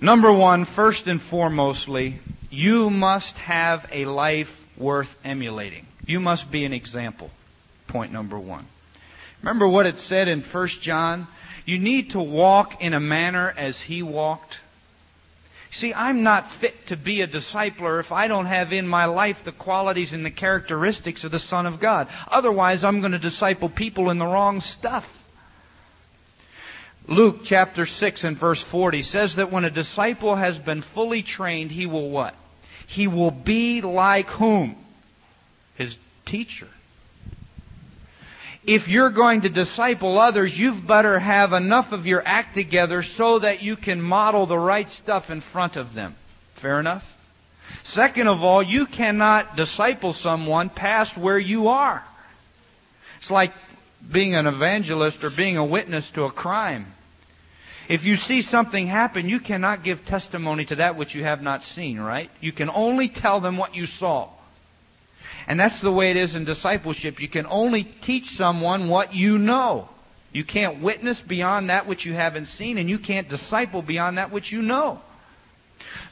[0.00, 2.16] Number one, first and foremostly,
[2.50, 5.87] you must have a life worth emulating.
[6.07, 7.31] You must be an example.
[7.87, 8.66] Point number one.
[9.42, 11.29] Remember what it said in 1 John?
[11.64, 14.59] You need to walk in a manner as he walked.
[15.72, 19.44] See, I'm not fit to be a discipler if I don't have in my life
[19.44, 22.09] the qualities and the characteristics of the Son of God.
[22.26, 25.16] Otherwise, I'm going to disciple people in the wrong stuff.
[27.06, 31.70] Luke chapter 6 and verse 40 says that when a disciple has been fully trained,
[31.70, 32.35] he will what?
[32.87, 34.76] He will be like whom?
[35.76, 36.68] His teacher.
[38.64, 43.38] If you're going to disciple others, you've better have enough of your act together so
[43.38, 46.14] that you can model the right stuff in front of them.
[46.56, 47.04] Fair enough?
[47.84, 52.04] Second of all, you cannot disciple someone past where you are.
[53.20, 53.52] It's like
[54.10, 56.86] being an evangelist or being a witness to a crime.
[57.88, 61.64] If you see something happen, you cannot give testimony to that which you have not
[61.64, 62.30] seen, right?
[62.40, 64.28] You can only tell them what you saw.
[65.50, 67.20] And that's the way it is in discipleship.
[67.20, 69.88] You can only teach someone what you know.
[70.32, 74.30] You can't witness beyond that which you haven't seen, and you can't disciple beyond that
[74.30, 75.00] which you know.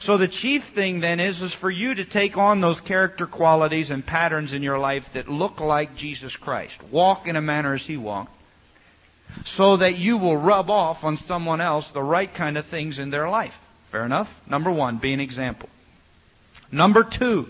[0.01, 3.91] So the chief thing then is, is for you to take on those character qualities
[3.91, 6.77] and patterns in your life that look like Jesus Christ.
[6.91, 8.35] Walk in a manner as He walked.
[9.45, 13.09] So that you will rub off on someone else the right kind of things in
[13.09, 13.55] their life.
[13.89, 14.29] Fair enough?
[14.45, 15.69] Number one, be an example.
[16.73, 17.47] Number two,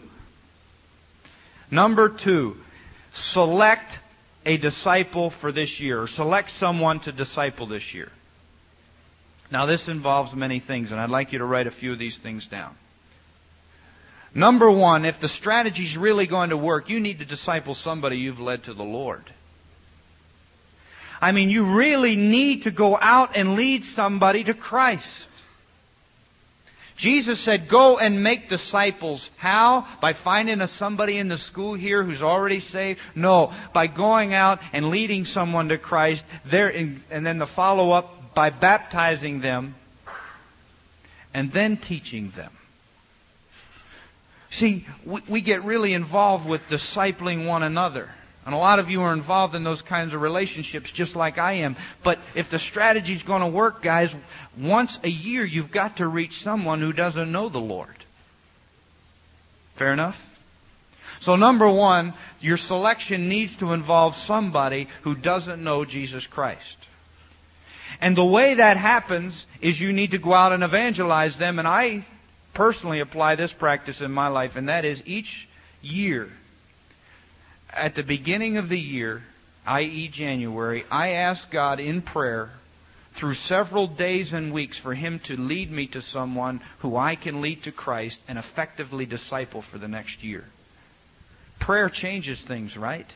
[1.71, 2.57] Number two,
[3.13, 3.99] select
[4.45, 8.11] a disciple for this year, select someone to disciple this year.
[9.51, 12.17] Now this involves many things, and I'd like you to write a few of these
[12.17, 12.75] things down.
[14.33, 18.17] Number one, if the strategy is really going to work, you need to disciple somebody
[18.17, 19.23] you've led to the Lord.
[21.21, 25.05] I mean, you really need to go out and lead somebody to Christ.
[26.99, 29.29] Jesus said, go and make disciples.
[29.37, 29.87] How?
[30.01, 32.99] By finding a somebody in the school here who's already saved?
[33.15, 33.53] No.
[33.73, 38.49] By going out and leading someone to Christ, there, and then the follow up by
[38.49, 39.75] baptizing them
[41.33, 42.51] and then teaching them.
[44.51, 48.09] See, we, we get really involved with discipling one another.
[48.45, 51.53] And a lot of you are involved in those kinds of relationships just like I
[51.53, 51.75] am.
[52.03, 54.13] But if the strategy's to work, guys,
[54.59, 57.95] once a year you've got to reach someone who doesn't know the Lord.
[59.75, 60.19] Fair enough?
[61.21, 66.77] So number one, your selection needs to involve somebody who doesn't know Jesus Christ.
[67.99, 71.67] And the way that happens is you need to go out and evangelize them, and
[71.67, 72.05] I
[72.53, 75.47] personally apply this practice in my life, and that is each
[75.81, 76.29] year
[77.73, 79.23] at the beginning of the year,
[79.65, 82.49] i.e., January, I ask God in prayer
[83.19, 87.41] through several days and weeks for Him to lead me to someone who I can
[87.41, 90.45] lead to Christ and effectively disciple for the next year.
[91.59, 93.07] Prayer changes things, right?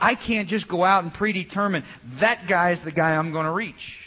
[0.00, 1.84] I can't just go out and predetermine
[2.20, 3.98] that guy is the guy I'm going to reach.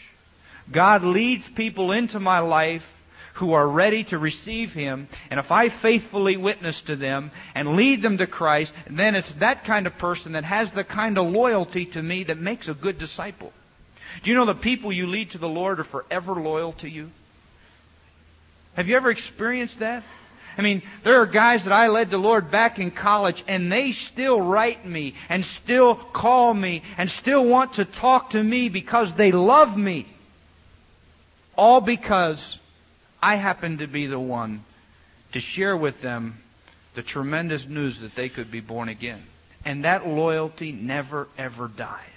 [0.72, 2.84] God leads people into my life
[3.36, 8.02] who are ready to receive Him, and if I faithfully witness to them and lead
[8.02, 11.86] them to Christ, then it's that kind of person that has the kind of loyalty
[11.88, 13.54] to me that makes a good disciple.
[14.22, 17.10] Do you know the people you lead to the Lord are forever loyal to you?
[18.76, 20.04] Have you ever experienced that?
[20.58, 23.72] I mean, there are guys that I led to the Lord back in college and
[23.72, 28.70] they still write me and still call me and still want to talk to me
[28.70, 30.08] because they love me.
[31.56, 32.60] All because
[33.22, 34.64] I happen to be the one
[35.34, 36.38] to share with them
[36.94, 39.24] the tremendous news that they could be born again.
[39.66, 42.13] And that loyalty never ever dies.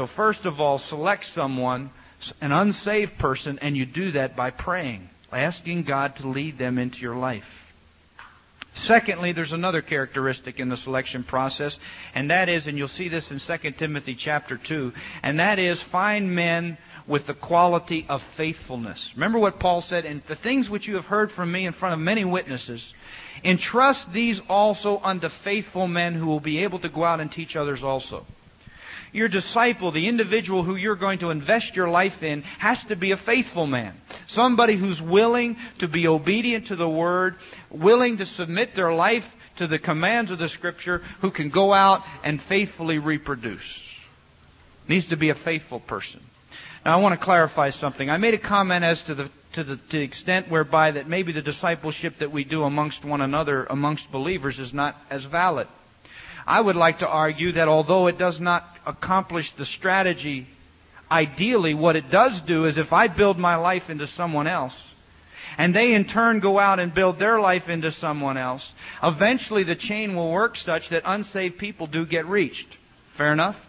[0.00, 1.90] So first of all, select someone,
[2.40, 7.00] an unsaved person, and you do that by praying, asking God to lead them into
[7.00, 7.74] your life.
[8.72, 11.78] Secondly, there's another characteristic in the selection process,
[12.14, 15.82] and that is, and you'll see this in 2 Timothy chapter 2, and that is
[15.82, 19.10] find men with the quality of faithfulness.
[19.16, 21.92] Remember what Paul said, and the things which you have heard from me in front
[21.92, 22.94] of many witnesses,
[23.44, 27.54] entrust these also unto faithful men who will be able to go out and teach
[27.54, 28.24] others also.
[29.12, 33.10] Your disciple, the individual who you're going to invest your life in, has to be
[33.12, 33.94] a faithful man.
[34.26, 37.36] Somebody who's willing to be obedient to the Word,
[37.70, 39.24] willing to submit their life
[39.56, 43.82] to the commands of the Scripture, who can go out and faithfully reproduce.
[44.88, 46.20] Needs to be a faithful person.
[46.84, 48.08] Now I want to clarify something.
[48.08, 51.32] I made a comment as to the to the, to the extent whereby that maybe
[51.32, 55.66] the discipleship that we do amongst one another, amongst believers, is not as valid.
[56.46, 60.46] I would like to argue that although it does not accomplish the strategy
[61.10, 64.94] ideally, what it does do is if I build my life into someone else,
[65.58, 68.72] and they in turn go out and build their life into someone else,
[69.02, 72.76] eventually the chain will work such that unsaved people do get reached.
[73.12, 73.66] Fair enough?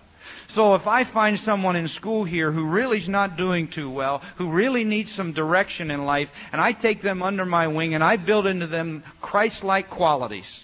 [0.50, 4.22] So if I find someone in school here who really is not doing too well,
[4.36, 8.04] who really needs some direction in life, and I take them under my wing and
[8.04, 10.62] I build into them Christ-like qualities,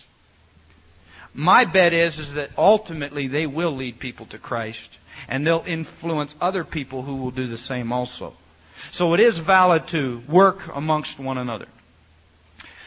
[1.38, 4.90] my bet is, is that ultimately they will lead people to Christ
[5.28, 8.34] and they'll influence other people who will do the same also.
[8.92, 11.68] So it is valid to work amongst one another.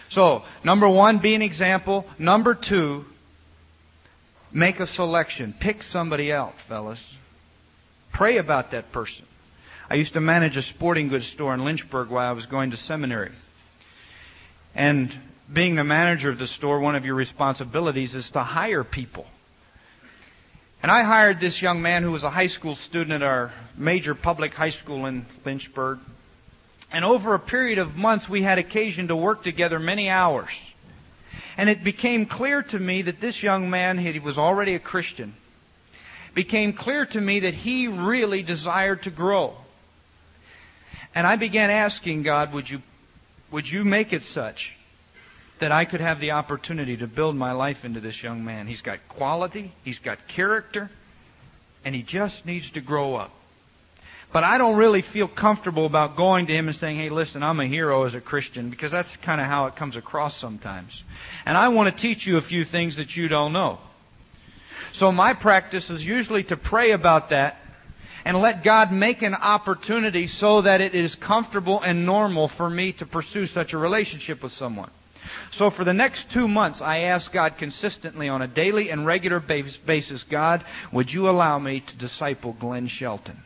[0.09, 2.05] So, number one, be an example.
[2.19, 3.05] Number two,
[4.51, 5.55] make a selection.
[5.59, 7.05] Pick somebody else, fellas.
[8.13, 9.27] Pray about that person.
[9.89, 12.77] I used to manage a sporting goods store in Lynchburg while I was going to
[12.77, 13.31] seminary.
[14.75, 15.17] And
[15.53, 19.27] being the manager of the store, one of your responsibilities is to hire people.
[20.83, 24.15] And I hired this young man who was a high school student at our major
[24.15, 25.99] public high school in Lynchburg.
[26.93, 30.51] And over a period of months, we had occasion to work together many hours.
[31.57, 35.35] And it became clear to me that this young man, he was already a Christian,
[36.35, 39.55] became clear to me that he really desired to grow.
[41.15, 42.81] And I began asking God, would you,
[43.51, 44.77] would you make it such
[45.61, 48.67] that I could have the opportunity to build my life into this young man.
[48.67, 50.91] He's got quality, he's got character,
[51.85, 53.31] and he just needs to grow up.
[54.33, 57.59] But I don't really feel comfortable about going to him and saying, hey, listen, I'm
[57.59, 61.03] a hero as a Christian, because that's kind of how it comes across sometimes.
[61.45, 63.79] And I want to teach you a few things that you don't know.
[64.93, 67.57] So my practice is usually to pray about that
[68.25, 72.93] and let God make an opportunity so that it is comfortable and normal for me
[72.93, 74.91] to pursue such a relationship with someone.
[75.53, 79.41] So for the next two months, I asked God consistently on a daily and regular
[79.41, 83.43] basis, God, would you allow me to disciple Glenn Shelton?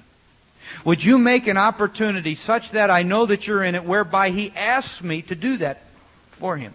[0.85, 4.53] Would you make an opportunity such that I know that you're in it whereby he
[4.55, 5.83] asks me to do that
[6.31, 6.75] for him?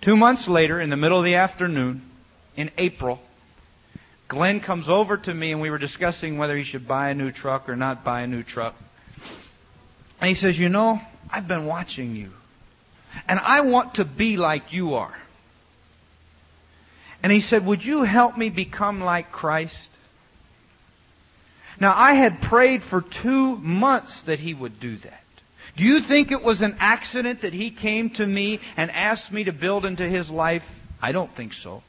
[0.00, 2.02] Two months later, in the middle of the afternoon,
[2.56, 3.20] in April,
[4.28, 7.30] Glenn comes over to me and we were discussing whether he should buy a new
[7.30, 8.74] truck or not buy a new truck.
[10.20, 12.32] And he says, you know, I've been watching you.
[13.28, 15.14] And I want to be like you are.
[17.22, 19.88] And he said, would you help me become like Christ?
[21.80, 25.20] Now I had prayed for two months that he would do that.
[25.76, 29.44] Do you think it was an accident that he came to me and asked me
[29.44, 30.62] to build into his life?
[31.02, 31.82] I don't think so.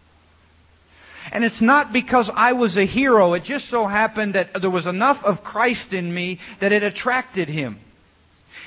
[1.32, 3.34] And it's not because I was a hero.
[3.34, 7.49] It just so happened that there was enough of Christ in me that it attracted
[7.49, 7.80] him.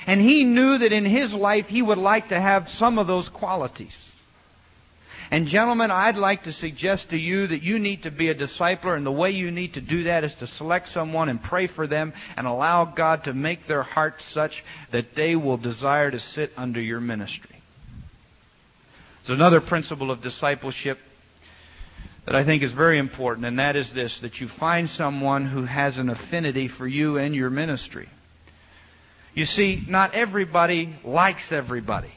[0.09, 3.29] And he knew that in his life he would like to have some of those
[3.29, 4.11] qualities.
[5.29, 8.97] And gentlemen, I'd like to suggest to you that you need to be a discipler
[8.97, 11.85] and the way you need to do that is to select someone and pray for
[11.85, 16.53] them and allow God to make their hearts such that they will desire to sit
[16.57, 17.61] under your ministry.
[19.23, 20.97] There's another principle of discipleship
[22.25, 25.65] that I think is very important and that is this, that you find someone who
[25.65, 28.09] has an affinity for you and your ministry.
[29.33, 32.11] You see, not everybody likes everybody.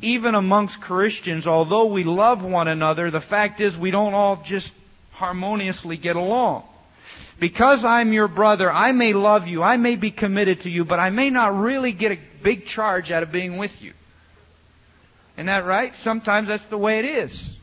[0.00, 4.70] Even amongst Christians, although we love one another, the fact is we don't all just
[5.12, 6.64] harmoniously get along.
[7.40, 10.98] Because I'm your brother, I may love you, I may be committed to you, but
[10.98, 13.92] I may not really get a big charge out of being with you.
[15.36, 15.94] Isn't that right?
[15.96, 17.58] Sometimes that's the way it is.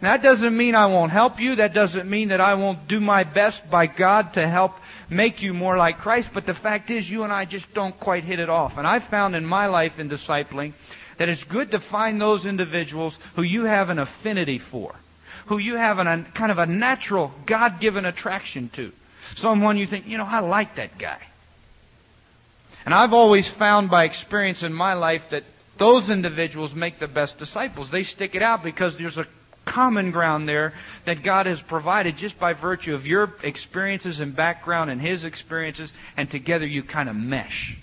[0.00, 1.56] That doesn't mean I won't help you.
[1.56, 4.74] That doesn't mean that I won't do my best by God to help
[5.08, 8.24] make you more like Christ, but the fact is you and I just don't quite
[8.24, 8.76] hit it off.
[8.76, 10.72] And I've found in my life in discipling
[11.18, 14.94] that it's good to find those individuals who you have an affinity for,
[15.46, 18.92] who you have an, a kind of a natural, God-given attraction to.
[19.36, 21.20] Someone you think, you know, I like that guy.
[22.84, 25.44] And I've always found by experience in my life that
[25.78, 27.90] those individuals make the best disciples.
[27.90, 29.26] They stick it out because there's a
[29.66, 30.72] common ground there
[31.04, 35.92] that God has provided just by virtue of your experiences and background and His experiences,
[36.16, 37.76] and together you kind of mesh.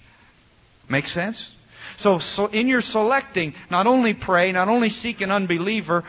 [0.89, 1.49] Make sense?
[1.97, 6.03] So, so in your selecting, not only pray, not only seek an unbeliever,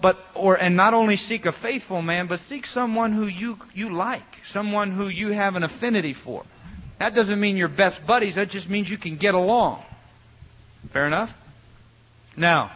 [0.00, 3.94] but or and not only seek a faithful man, but seek someone who you you
[3.94, 4.22] like,
[4.52, 6.44] someone who you have an affinity for.
[6.98, 8.34] That doesn't mean you're best buddies.
[8.34, 9.82] That just means you can get along.
[10.90, 11.32] Fair enough?
[12.36, 12.72] Now,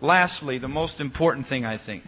[0.00, 2.04] lastly, the most important thing I think.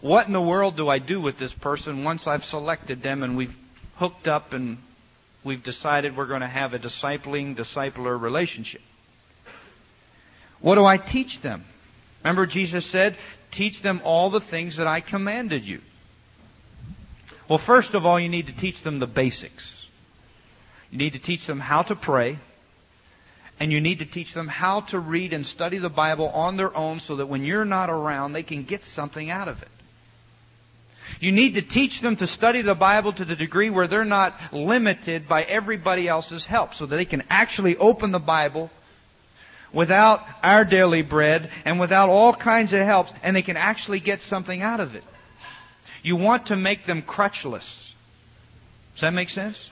[0.00, 3.36] What in the world do I do with this person once I've selected them and
[3.36, 3.56] we've
[3.96, 4.78] hooked up and
[5.42, 8.82] we've decided we're going to have a discipling, discipler relationship?
[10.60, 11.64] What do I teach them?
[12.22, 13.16] Remember Jesus said,
[13.50, 15.80] teach them all the things that I commanded you.
[17.48, 19.86] Well, first of all, you need to teach them the basics.
[20.90, 22.38] You need to teach them how to pray,
[23.60, 26.74] and you need to teach them how to read and study the Bible on their
[26.76, 29.68] own so that when you're not around, they can get something out of it.
[31.20, 34.34] You need to teach them to study the Bible to the degree where they're not
[34.52, 38.70] limited by everybody else's help so that they can actually open the Bible
[39.72, 44.20] without our daily bread and without all kinds of helps and they can actually get
[44.20, 45.04] something out of it.
[46.02, 47.68] You want to make them crutchless.
[48.94, 49.70] Does that make sense?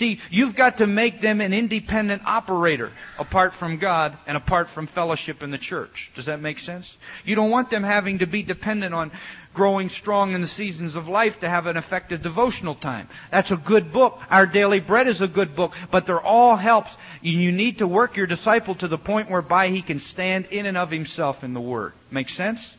[0.00, 4.86] See, you've got to make them an independent operator apart from God and apart from
[4.86, 6.10] fellowship in the church.
[6.16, 6.90] Does that make sense?
[7.26, 9.12] You don't want them having to be dependent on
[9.52, 13.10] growing strong in the seasons of life to have an effective devotional time.
[13.30, 14.18] That's a good book.
[14.30, 16.96] Our Daily Bread is a good book, but they're all helps.
[17.20, 20.78] You need to work your disciple to the point whereby he can stand in and
[20.78, 21.92] of himself in the Word.
[22.10, 22.74] Make sense?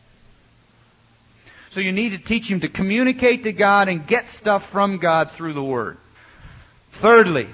[1.70, 5.34] So you need to teach him to communicate to God and get stuff from God
[5.34, 5.98] through the Word.
[6.94, 7.48] Thirdly,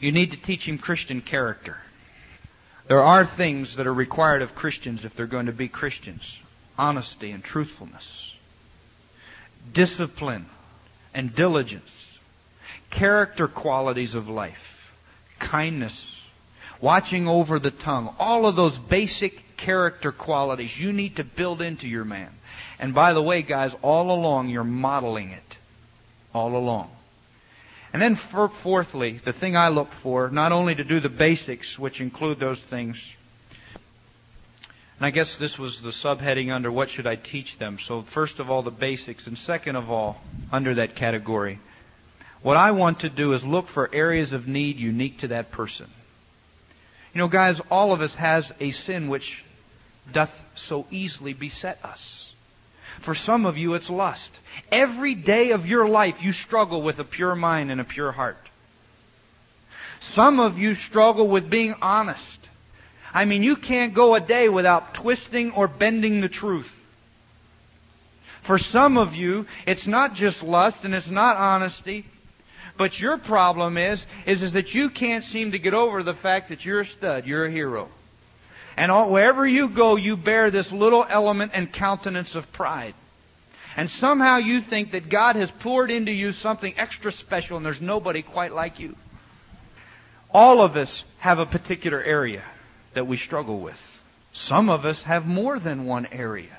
[0.00, 1.76] you need to teach him Christian character.
[2.86, 6.38] There are things that are required of Christians if they're going to be Christians.
[6.76, 8.32] Honesty and truthfulness.
[9.72, 10.46] Discipline
[11.14, 11.90] and diligence.
[12.90, 14.92] Character qualities of life.
[15.38, 16.04] Kindness.
[16.80, 18.14] Watching over the tongue.
[18.18, 22.30] All of those basic character qualities you need to build into your man.
[22.78, 25.58] And by the way, guys, all along you're modeling it.
[26.34, 26.90] All along.
[27.94, 31.78] And then for, fourthly, the thing I look for, not only to do the basics,
[31.78, 33.00] which include those things,
[34.98, 37.78] and I guess this was the subheading under what should I teach them.
[37.78, 40.20] So first of all, the basics, and second of all,
[40.50, 41.60] under that category,
[42.42, 45.86] what I want to do is look for areas of need unique to that person.
[47.12, 49.44] You know, guys, all of us has a sin which
[50.12, 52.33] doth so easily beset us.
[53.04, 54.38] For some of you, it's lust.
[54.72, 58.38] Every day of your life, you struggle with a pure mind and a pure heart.
[60.00, 62.38] Some of you struggle with being honest.
[63.12, 66.70] I mean, you can't go a day without twisting or bending the truth.
[68.42, 72.06] For some of you, it's not just lust and it's not honesty,
[72.76, 76.48] but your problem is, is, is that you can't seem to get over the fact
[76.48, 77.88] that you're a stud, you're a hero.
[78.76, 82.94] And all, wherever you go, you bear this little element and countenance of pride.
[83.76, 87.80] And somehow you think that God has poured into you something extra special and there's
[87.80, 88.96] nobody quite like you.
[90.30, 92.42] All of us have a particular area
[92.94, 93.78] that we struggle with.
[94.32, 96.56] Some of us have more than one area.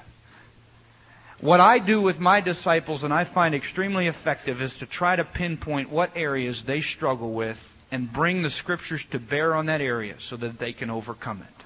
[1.41, 5.26] What I do with my disciples and I find extremely effective is to try to
[5.26, 7.59] pinpoint what areas they struggle with
[7.91, 11.66] and bring the scriptures to bear on that area so that they can overcome it.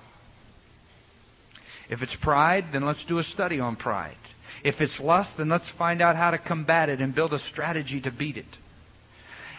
[1.90, 4.16] If it's pride, then let's do a study on pride.
[4.64, 8.02] If it's lust, then let's find out how to combat it and build a strategy
[8.02, 8.58] to beat it.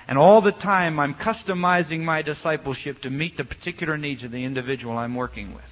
[0.06, 4.44] And all the time I'm customizing my discipleship to meet the particular needs of the
[4.44, 5.64] individual I'm working with.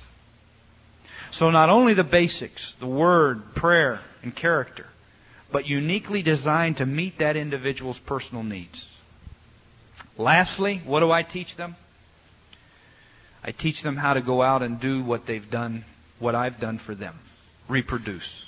[1.30, 4.86] So not only the basics, the word, prayer, and character,
[5.52, 8.88] but uniquely designed to meet that individual's personal needs.
[10.16, 11.76] Lastly, what do I teach them?
[13.44, 15.84] I teach them how to go out and do what they've done
[16.18, 17.18] what I've done for them.
[17.68, 18.44] Reproduce.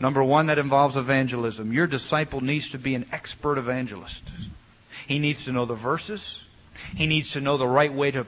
[0.00, 1.72] Number one, that involves evangelism.
[1.72, 4.22] Your disciple needs to be an expert evangelist.
[5.06, 6.40] He needs to know the verses.
[6.96, 8.26] He needs to know the right way to,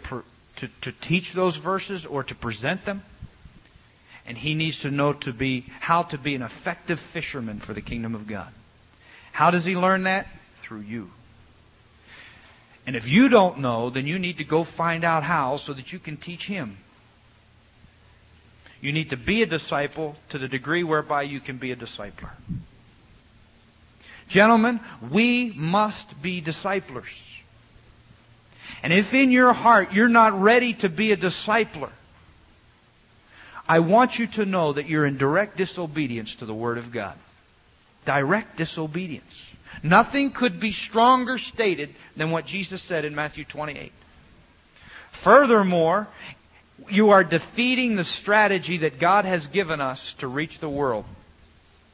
[0.56, 3.02] to, to teach those verses or to present them.
[4.26, 7.80] And he needs to know to be, how to be an effective fisherman for the
[7.80, 8.52] kingdom of God.
[9.32, 10.26] How does he learn that?
[10.62, 11.10] Through you.
[12.86, 15.92] And if you don't know, then you need to go find out how so that
[15.92, 16.76] you can teach him
[18.82, 22.30] You need to be a disciple to the degree whereby you can be a discipler.
[24.28, 24.80] Gentlemen,
[25.10, 27.22] we must be disciplers.
[28.82, 31.90] And if in your heart you're not ready to be a discipler,
[33.68, 37.14] I want you to know that you're in direct disobedience to the Word of God.
[38.04, 39.32] Direct disobedience.
[39.84, 43.92] Nothing could be stronger stated than what Jesus said in Matthew 28.
[45.12, 46.08] Furthermore,
[46.90, 51.04] you are defeating the strategy that God has given us to reach the world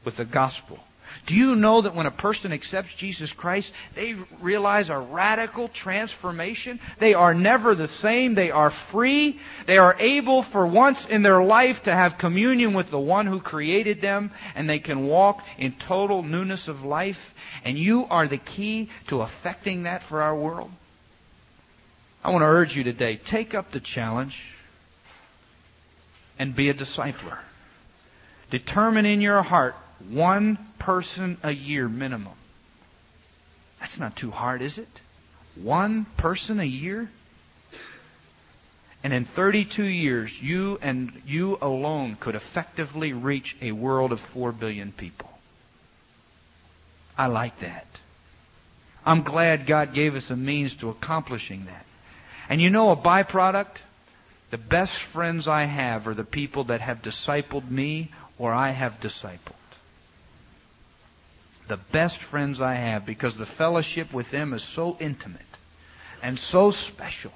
[0.03, 0.79] with the gospel.
[1.25, 6.79] Do you know that when a person accepts Jesus Christ, they realize a radical transformation?
[6.99, 8.35] They are never the same.
[8.35, 9.39] They are free.
[9.65, 13.41] They are able for once in their life to have communion with the one who
[13.41, 17.33] created them and they can walk in total newness of life.
[17.63, 20.71] And you are the key to affecting that for our world.
[22.23, 24.37] I want to urge you today, take up the challenge
[26.39, 27.37] and be a discipler.
[28.49, 29.75] Determine in your heart
[30.09, 32.33] one person a year minimum.
[33.79, 34.87] That's not too hard, is it?
[35.55, 37.09] One person a year?
[39.03, 44.51] And in 32 years, you and you alone could effectively reach a world of 4
[44.51, 45.29] billion people.
[47.17, 47.85] I like that.
[49.05, 51.85] I'm glad God gave us a means to accomplishing that.
[52.49, 53.77] And you know a byproduct?
[54.49, 58.99] The best friends I have are the people that have discipled me or I have
[58.99, 59.53] discipled.
[61.67, 65.41] The best friends I have because the fellowship with them is so intimate
[66.23, 67.33] and so special.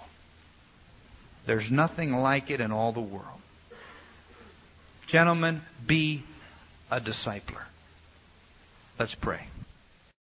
[1.45, 3.27] There's nothing like it in all the world.
[5.05, 6.23] Gentlemen, be
[6.89, 7.61] a discipler.
[8.97, 9.41] Let's pray.